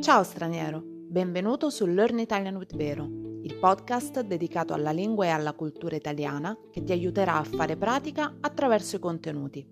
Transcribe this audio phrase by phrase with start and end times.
[0.00, 3.04] Ciao straniero, benvenuto su Learn Italian with Vero,
[3.42, 8.36] il podcast dedicato alla lingua e alla cultura italiana che ti aiuterà a fare pratica
[8.40, 9.68] attraverso i contenuti.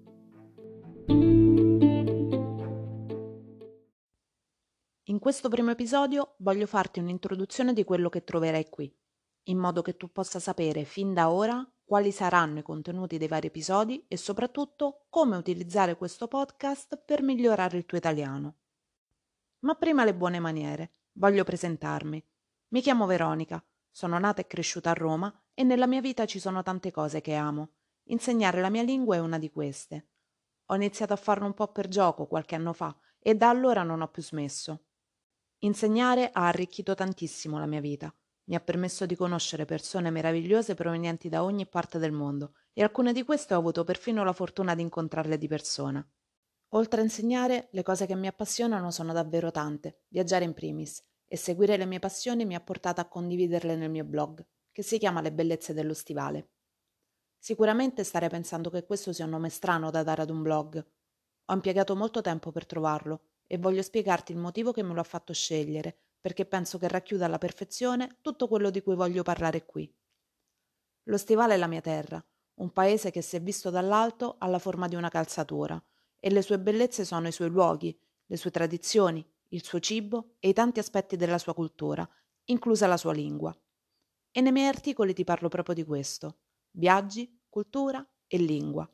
[5.04, 8.92] In questo primo episodio voglio farti un'introduzione di quello che troverai qui,
[9.44, 13.46] in modo che tu possa sapere fin da ora quali saranno i contenuti dei vari
[13.46, 18.56] episodi e soprattutto come utilizzare questo podcast per migliorare il tuo italiano.
[19.60, 20.92] Ma prima le buone maniere.
[21.12, 22.24] Voglio presentarmi.
[22.68, 26.62] Mi chiamo Veronica, sono nata e cresciuta a Roma e nella mia vita ci sono
[26.62, 27.70] tante cose che amo.
[28.08, 30.08] Insegnare la mia lingua è una di queste.
[30.66, 34.02] Ho iniziato a farlo un po' per gioco qualche anno fa e da allora non
[34.02, 34.84] ho più smesso.
[35.60, 38.14] Insegnare ha arricchito tantissimo la mia vita.
[38.48, 43.12] Mi ha permesso di conoscere persone meravigliose provenienti da ogni parte del mondo e alcune
[43.12, 46.06] di queste ho avuto perfino la fortuna di incontrarle di persona.
[46.70, 51.36] Oltre a insegnare, le cose che mi appassionano sono davvero tante, viaggiare in primis, e
[51.36, 55.20] seguire le mie passioni mi ha portato a condividerle nel mio blog, che si chiama
[55.20, 56.50] Le bellezze dello stivale.
[57.38, 60.84] Sicuramente starei pensando che questo sia un nome strano da dare ad un blog.
[61.46, 65.04] Ho impiegato molto tempo per trovarlo e voglio spiegarti il motivo che me lo ha
[65.04, 69.92] fatto scegliere, perché penso che racchiuda alla perfezione tutto quello di cui voglio parlare qui.
[71.04, 74.88] Lo stivale è la mia terra, un paese che se visto dall'alto ha la forma
[74.88, 75.80] di una calzatura,
[76.18, 80.48] e le sue bellezze sono i suoi luoghi, le sue tradizioni, il suo cibo e
[80.48, 82.08] i tanti aspetti della sua cultura,
[82.46, 83.56] inclusa la sua lingua.
[84.30, 86.38] E nei miei articoli ti parlo proprio di questo:
[86.72, 88.90] viaggi, cultura e lingua.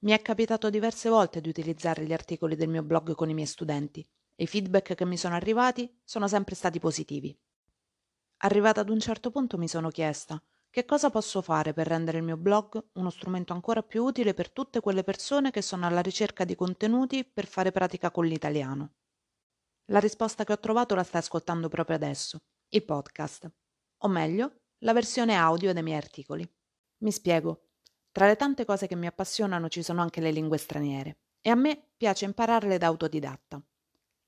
[0.00, 3.46] Mi è capitato diverse volte di utilizzare gli articoli del mio blog con i miei
[3.46, 7.38] studenti e i feedback che mi sono arrivati sono sempre stati positivi.
[8.38, 12.24] Arrivata ad un certo punto mi sono chiesta che cosa posso fare per rendere il
[12.24, 16.44] mio blog uno strumento ancora più utile per tutte quelle persone che sono alla ricerca
[16.44, 18.94] di contenuti per fare pratica con l'italiano?
[19.86, 22.38] La risposta che ho trovato la stai ascoltando proprio adesso,
[22.68, 23.50] il podcast,
[23.98, 26.48] o meglio, la versione audio dei miei articoli.
[26.98, 27.70] Mi spiego.
[28.12, 31.56] Tra le tante cose che mi appassionano ci sono anche le lingue straniere e a
[31.56, 33.60] me piace impararle da autodidatta.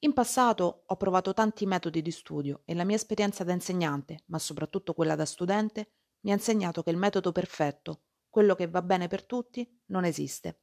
[0.00, 4.40] In passato ho provato tanti metodi di studio e la mia esperienza da insegnante, ma
[4.40, 5.92] soprattutto quella da studente,
[6.22, 10.60] mi ha insegnato che il metodo perfetto, quello che va bene per tutti, non esiste.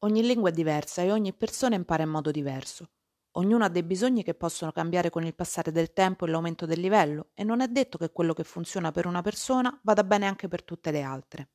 [0.00, 2.90] Ogni lingua è diversa e ogni persona impara in modo diverso.
[3.32, 6.80] Ognuno ha dei bisogni che possono cambiare con il passare del tempo e l'aumento del
[6.80, 10.48] livello e non è detto che quello che funziona per una persona vada bene anche
[10.48, 11.50] per tutte le altre.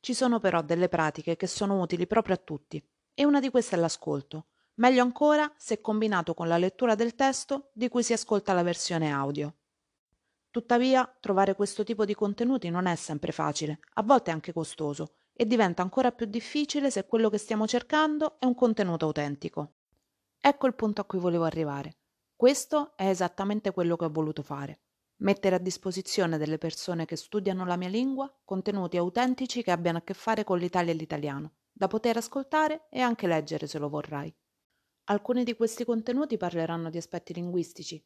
[0.00, 2.84] Ci sono però delle pratiche che sono utili proprio a tutti
[3.14, 7.70] e una di queste è l'ascolto, meglio ancora se combinato con la lettura del testo
[7.72, 9.54] di cui si ascolta la versione audio.
[10.52, 15.14] Tuttavia, trovare questo tipo di contenuti non è sempre facile, a volte è anche costoso,
[15.32, 19.76] e diventa ancora più difficile se quello che stiamo cercando è un contenuto autentico.
[20.38, 21.96] Ecco il punto a cui volevo arrivare.
[22.36, 24.80] Questo è esattamente quello che ho voluto fare.
[25.22, 30.02] Mettere a disposizione delle persone che studiano la mia lingua contenuti autentici che abbiano a
[30.02, 34.30] che fare con l'Italia e l'italiano, da poter ascoltare e anche leggere se lo vorrai.
[35.04, 38.04] Alcuni di questi contenuti parleranno di aspetti linguistici,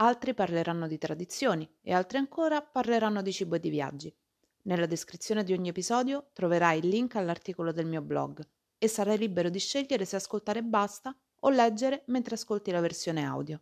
[0.00, 4.14] altri parleranno di tradizioni e altri ancora parleranno di cibo e di viaggi.
[4.62, 8.46] Nella descrizione di ogni episodio troverai il link all'articolo del mio blog
[8.78, 13.60] e sarai libero di scegliere se ascoltare basta o leggere mentre ascolti la versione audio.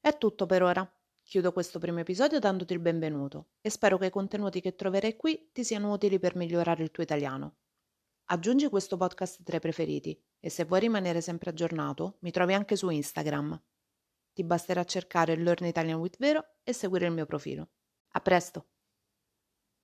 [0.00, 0.90] È tutto per ora.
[1.22, 5.50] Chiudo questo primo episodio dandoti il benvenuto e spero che i contenuti che troverai qui
[5.52, 7.56] ti siano utili per migliorare il tuo italiano.
[8.26, 12.74] Aggiungi questo podcast tra i preferiti e se vuoi rimanere sempre aggiornato mi trovi anche
[12.74, 13.60] su Instagram.
[14.36, 17.70] Ti basterà cercare Learn Italian with Vero e seguire il mio profilo.
[18.08, 18.66] A presto!